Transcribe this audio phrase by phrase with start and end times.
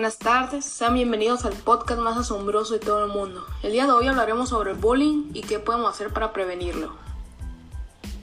[0.00, 3.44] Buenas tardes, sean bienvenidos al podcast más asombroso de todo el mundo.
[3.62, 6.94] El día de hoy hablaremos sobre el bullying y qué podemos hacer para prevenirlo.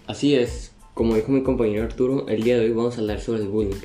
[0.07, 3.41] Así es, como dijo mi compañero Arturo, el día de hoy vamos a hablar sobre
[3.41, 3.79] el bullying.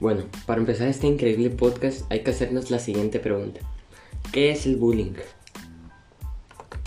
[0.00, 3.60] Bueno, para empezar este increíble podcast hay que hacernos la siguiente pregunta.
[4.30, 5.14] ¿Qué es el bullying?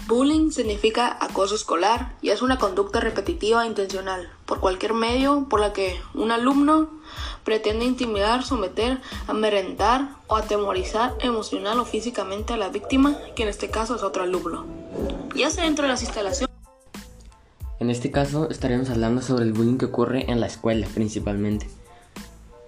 [0.08, 5.60] Bullying significa acoso escolar y es una conducta repetitiva e intencional por cualquier medio por
[5.60, 6.90] la que un alumno
[7.44, 13.70] pretende intimidar, someter, amedrentar o atemorizar emocional o físicamente a la víctima, que en este
[13.70, 14.66] caso es otro alumno.
[15.36, 16.50] Ya sea dentro de las instalaciones.
[17.80, 21.68] En este caso estaremos hablando sobre el bullying que ocurre en la escuela principalmente.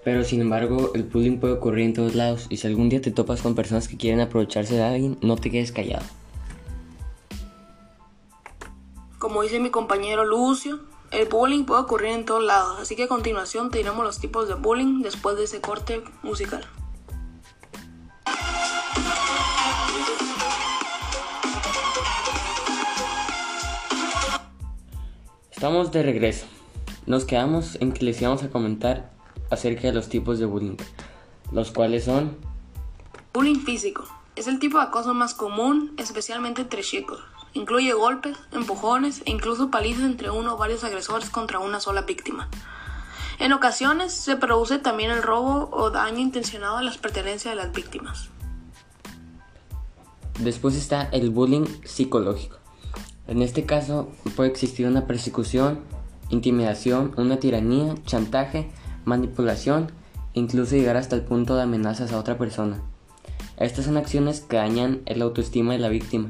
[0.03, 3.11] Pero sin embargo, el bullying puede ocurrir en todos lados y si algún día te
[3.11, 6.03] topas con personas que quieren aprovecharse de alguien, no te quedes callado.
[9.33, 13.07] Como dice mi compañero Lucio, el bullying puede ocurrir en todos lados, así que a
[13.07, 16.63] continuación te diremos los tipos de bullying después de ese corte musical.
[25.49, 26.45] Estamos de regreso.
[27.07, 29.13] Nos quedamos en que les íbamos a comentar
[29.49, 30.77] acerca de los tipos de bullying,
[31.51, 32.37] los cuales son...
[33.33, 34.05] Bullying físico.
[34.35, 37.19] Es el tipo de acoso más común, especialmente entre chicos.
[37.53, 42.49] Incluye golpes, empujones e incluso palizas entre uno o varios agresores contra una sola víctima.
[43.37, 47.71] En ocasiones se produce también el robo o daño intencionado a las pertenencias de las
[47.71, 48.29] víctimas.
[50.39, 52.57] Después está el bullying psicológico.
[53.27, 55.81] En este caso puede existir una persecución,
[56.29, 58.71] intimidación, una tiranía, chantaje,
[59.05, 59.91] manipulación
[60.33, 62.81] e incluso llegar hasta el punto de amenazas a otra persona.
[63.57, 66.29] Estas son acciones que dañan el autoestima de la víctima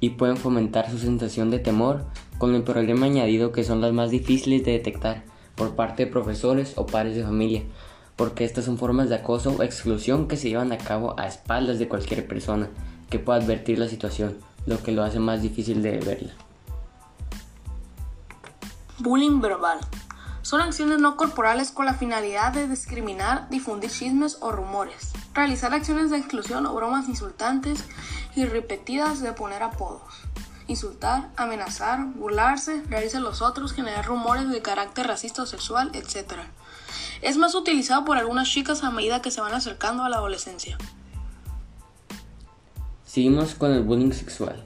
[0.00, 2.04] y pueden fomentar su sensación de temor
[2.38, 5.24] con el problema añadido que son las más difíciles de detectar
[5.54, 7.62] por parte de profesores o padres de familia,
[8.16, 11.78] porque estas son formas de acoso o exclusión que se llevan a cabo a espaldas
[11.78, 12.68] de cualquier persona
[13.10, 14.36] que pueda advertir la situación,
[14.66, 16.32] lo que lo hace más difícil de verla.
[18.98, 19.78] Bullying verbal.
[20.48, 26.10] Son acciones no corporales con la finalidad de discriminar, difundir chismes o rumores, realizar acciones
[26.10, 27.84] de exclusión o bromas insultantes
[28.34, 30.10] y repetidas de poner apodos,
[30.66, 36.40] insultar, amenazar, burlarse, reírse a los otros, generar rumores de carácter racista o sexual, etc.
[37.20, 40.78] Es más utilizado por algunas chicas a medida que se van acercando a la adolescencia.
[43.04, 44.64] Seguimos con el bullying sexual.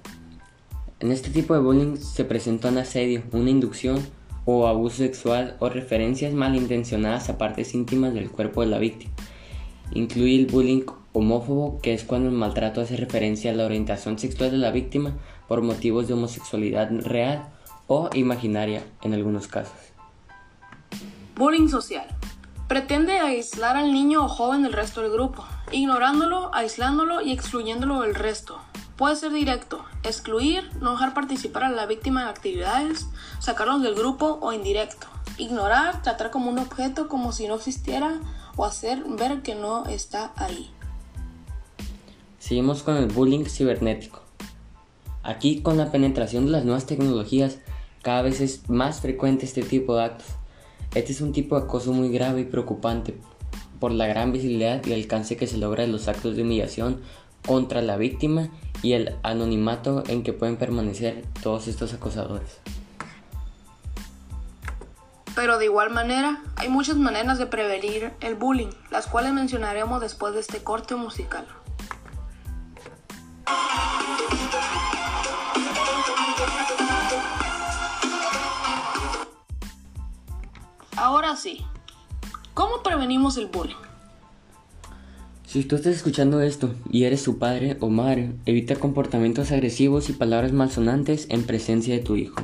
[1.01, 5.69] En este tipo de bullying se presenta un asedio, una inducción o abuso sexual o
[5.69, 9.13] referencias malintencionadas a partes íntimas del cuerpo de la víctima.
[9.93, 10.83] Incluye el bullying
[11.13, 15.15] homófobo, que es cuando el maltrato hace referencia a la orientación sexual de la víctima
[15.49, 17.49] por motivos de homosexualidad real
[17.87, 19.77] o imaginaria en algunos casos.
[21.37, 22.07] Bullying social.
[22.69, 28.15] Pretende aislar al niño o joven del resto del grupo, ignorándolo, aislándolo y excluyéndolo del
[28.15, 28.59] resto.
[28.97, 33.07] Puede ser directo, excluir, no dejar participar a la víctima en actividades,
[33.39, 35.07] sacarlos del grupo o indirecto,
[35.39, 38.21] ignorar, tratar como un objeto como si no existiera
[38.57, 40.71] o hacer ver que no está ahí.
[42.39, 44.21] Seguimos con el bullying cibernético.
[45.23, 47.59] Aquí con la penetración de las nuevas tecnologías
[48.03, 50.27] cada vez es más frecuente este tipo de actos.
[50.95, 53.17] Este es un tipo de acoso muy grave y preocupante
[53.81, 57.01] por la gran visibilidad y alcance que se logra en los actos de humillación
[57.47, 58.49] contra la víctima
[58.83, 62.61] y el anonimato en que pueden permanecer todos estos acosadores.
[65.35, 70.35] Pero de igual manera, hay muchas maneras de prevenir el bullying, las cuales mencionaremos después
[70.35, 71.47] de este corte musical.
[80.97, 81.65] Ahora sí,
[82.55, 83.92] ¿cómo prevenimos el bullying?
[85.53, 90.15] Si tú estás escuchando esto y eres su padre o madre, evita comportamientos agresivos y
[90.15, 92.37] palabras malsonantes en presencia de tu hijo.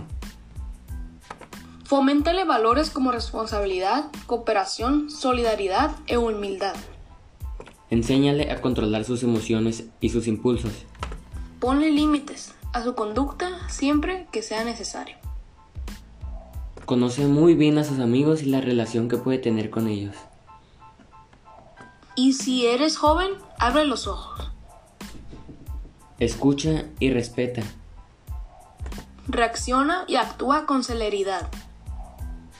[1.84, 6.75] Foméntale valores como responsabilidad, cooperación, solidaridad e humildad.
[7.88, 10.72] Enséñale a controlar sus emociones y sus impulsos.
[11.60, 15.16] Ponle límites a su conducta siempre que sea necesario.
[16.84, 20.14] Conoce muy bien a sus amigos y la relación que puede tener con ellos.
[22.20, 23.31] Y si eres joven,
[23.61, 24.50] abre los ojos.
[26.19, 27.62] Escucha y respeta.
[29.29, 31.49] Reacciona y actúa con celeridad.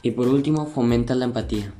[0.01, 1.75] Y por último, fomenta la empatía.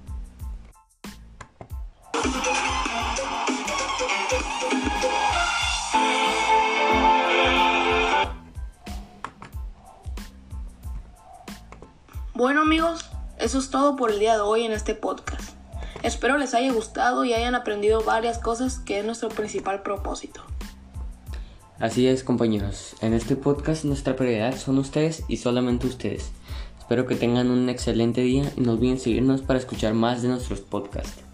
[12.35, 13.09] Bueno amigos,
[13.39, 15.58] eso es todo por el día de hoy en este podcast.
[16.03, 20.43] Espero les haya gustado y hayan aprendido varias cosas que es nuestro principal propósito.
[21.79, 22.97] Así es, compañeros.
[23.01, 26.31] En este podcast nuestra prioridad son ustedes y solamente ustedes.
[26.79, 30.61] Espero que tengan un excelente día y no olviden seguirnos para escuchar más de nuestros
[30.61, 31.28] podcasts.